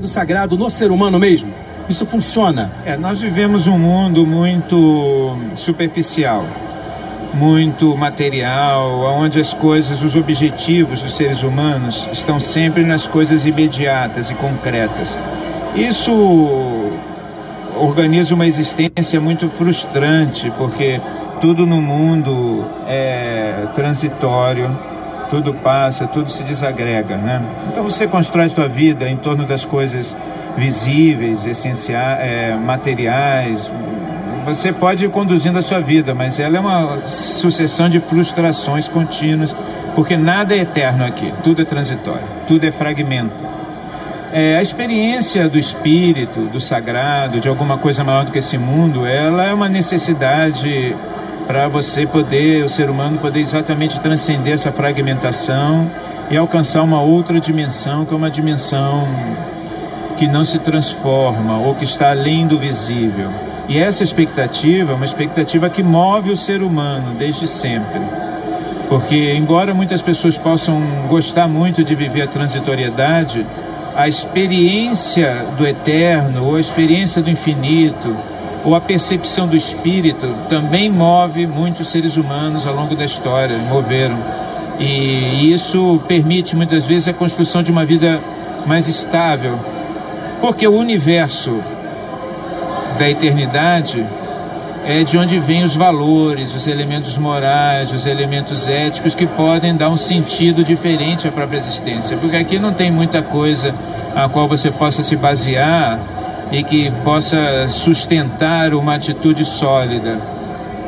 [0.00, 1.52] Do sagrado no ser humano mesmo?
[1.86, 2.72] Isso funciona?
[2.84, 6.46] É, nós vivemos um mundo muito superficial,
[7.34, 14.30] muito material, onde as coisas, os objetivos dos seres humanos estão sempre nas coisas imediatas
[14.30, 15.18] e concretas.
[15.74, 16.10] Isso
[17.76, 21.02] organiza uma existência muito frustrante, porque
[21.40, 24.70] tudo no mundo é transitório,
[25.32, 27.40] tudo passa, tudo se desagrega, né?
[27.70, 30.14] Então você constrói sua vida em torno das coisas
[30.58, 33.72] visíveis, essenciais, é, materiais.
[34.44, 39.56] Você pode ir conduzindo a sua vida, mas ela é uma sucessão de frustrações contínuas,
[39.94, 43.32] porque nada é eterno aqui, tudo é transitório, tudo é fragmento.
[44.34, 49.06] É, a experiência do espírito, do sagrado, de alguma coisa maior do que esse mundo,
[49.06, 50.94] ela é uma necessidade
[51.46, 55.90] para você poder, o ser humano poder exatamente transcender essa fragmentação
[56.30, 59.08] e alcançar uma outra dimensão, que é uma dimensão
[60.16, 63.30] que não se transforma ou que está além do visível.
[63.68, 68.00] E essa expectativa é uma expectativa que move o ser humano desde sempre.
[68.88, 73.46] Porque, embora muitas pessoas possam gostar muito de viver a transitoriedade,
[73.96, 78.14] a experiência do eterno ou a experiência do infinito
[78.64, 84.16] ou a percepção do espírito também move muitos seres humanos ao longo da história, moveram.
[84.78, 88.20] E isso permite muitas vezes a construção de uma vida
[88.66, 89.58] mais estável,
[90.40, 91.62] porque o universo
[92.98, 94.04] da eternidade
[94.84, 99.90] é de onde vêm os valores, os elementos morais, os elementos éticos que podem dar
[99.90, 102.16] um sentido diferente à própria existência.
[102.16, 103.74] Porque aqui não tem muita coisa
[104.14, 106.00] a qual você possa se basear
[106.52, 110.20] e que possa sustentar uma atitude sólida.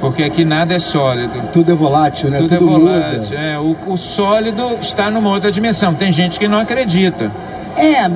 [0.00, 1.48] Porque aqui nada é sólido.
[1.52, 2.38] Tudo é volátil, né?
[2.38, 3.38] Tudo, é Tudo é volátil.
[3.38, 5.92] É, o, o sólido está numa outra dimensão.
[5.94, 7.32] Tem gente que não acredita.
[7.76, 8.08] É,